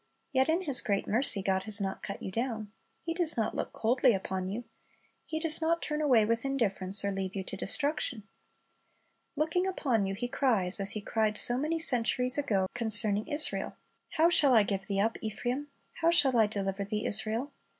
Yet 0.31 0.49
in 0.49 0.63
His 0.63 0.81
great 0.81 1.05
mercy 1.07 1.43
God 1.43 1.61
has 1.69 1.79
not 1.79 2.01
cut 2.01 2.23
you 2.23 2.31
down. 2.31 2.71
He 3.03 3.13
docs 3.13 3.37
not 3.37 3.53
look 3.55 3.71
coldly 3.71 4.15
upon 4.15 4.47
you. 4.49 4.63
He 5.27 5.39
does 5.39 5.61
not 5.61 5.79
turn 5.83 6.01
away 6.01 6.25
with 6.25 6.43
indifference, 6.43 7.05
or 7.05 7.11
leave 7.11 7.35
you 7.35 7.43
to 7.43 7.55
2i8 7.55 7.59
Christ's 7.59 7.61
Object 7.61 7.61
Lessons 7.93 8.03
destruction. 8.15 8.23
Looking 9.35 9.67
upon 9.67 10.05
you 10.07 10.15
He 10.15 10.27
cries, 10.27 10.79
as 10.79 10.91
He 10.93 11.01
cried 11.01 11.37
so 11.37 11.55
many 11.55 11.77
centuries 11.77 12.39
ago 12.39 12.65
concerning 12.73 13.27
Israel, 13.27 13.75
"How 14.13 14.31
shall 14.31 14.55
I 14.55 14.63
give 14.63 14.87
thee 14.87 14.99
up, 14.99 15.19
Ephraim? 15.21 15.67
How 16.01 16.09
shall 16.09 16.35
I 16.35 16.47
deliver 16.47 16.83
thee, 16.83 17.05
Israel? 17.05 17.51